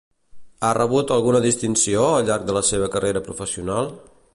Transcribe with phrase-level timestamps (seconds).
[0.61, 3.97] Ha rebut alguna distinció, al llarg de la seva carrera professional?